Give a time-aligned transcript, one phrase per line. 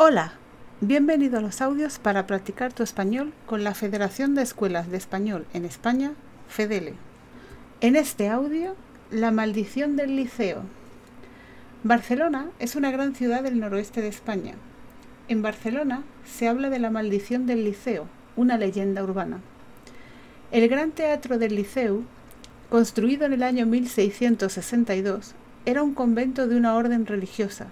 [0.00, 0.34] Hola,
[0.80, 5.44] bienvenido a los audios para practicar tu español con la Federación de Escuelas de Español
[5.54, 6.12] en España,
[6.46, 6.94] FEDELE.
[7.80, 8.76] En este audio,
[9.10, 10.62] la maldición del liceo.
[11.82, 14.54] Barcelona es una gran ciudad del noroeste de España.
[15.26, 18.06] En Barcelona se habla de la maldición del liceo,
[18.36, 19.40] una leyenda urbana.
[20.52, 22.04] El Gran Teatro del Liceu,
[22.70, 25.34] construido en el año 1662,
[25.66, 27.66] era un convento de una orden religiosa,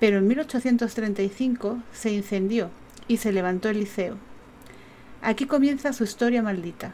[0.00, 2.70] pero en 1835 se incendió
[3.08, 4.16] y se levantó el liceo.
[5.22, 6.92] Aquí comienza su historia maldita.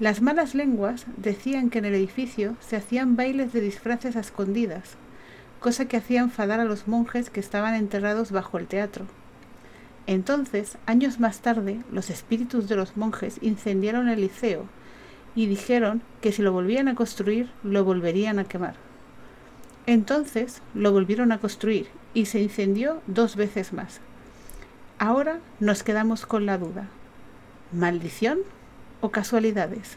[0.00, 4.96] Las malas lenguas decían que en el edificio se hacían bailes de disfraces a escondidas,
[5.60, 9.06] cosa que hacía enfadar a los monjes que estaban enterrados bajo el teatro.
[10.08, 14.66] Entonces, años más tarde, los espíritus de los monjes incendiaron el liceo
[15.36, 18.74] y dijeron que si lo volvían a construir, lo volverían a quemar.
[19.86, 24.00] Entonces lo volvieron a construir y se incendió dos veces más.
[24.98, 26.86] Ahora nos quedamos con la duda.
[27.72, 28.38] ¿Maldición
[29.00, 29.96] o casualidades?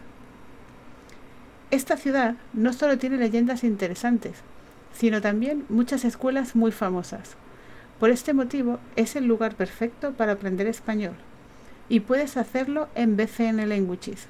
[1.69, 4.37] Esta ciudad no solo tiene leyendas interesantes,
[4.93, 7.35] sino también muchas escuelas muy famosas.
[7.99, 11.15] Por este motivo es el lugar perfecto para aprender español
[11.89, 14.27] y puedes hacerlo en BCN Languages.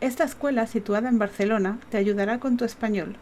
[0.00, 3.16] Esta escuela situada en Barcelona te ayudará con tu español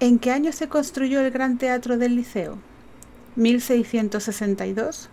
[0.00, 2.58] ¿En qué año se construyó el Gran Teatro del Liceo?
[3.36, 5.08] ¿1662?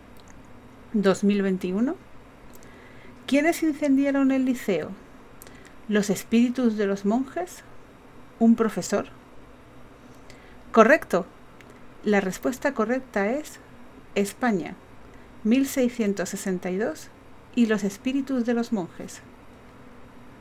[0.95, 1.93] ¿2021?
[3.27, 4.89] ¿Quiénes incendiaron el liceo?
[5.87, 7.63] ¿Los espíritus de los monjes?
[8.39, 9.18] ¿Un profesor?
[10.79, 11.25] Correcto.
[12.05, 13.59] La respuesta correcta es
[14.15, 14.75] España,
[15.43, 17.09] 1662
[17.53, 19.21] y los espíritus de los monjes.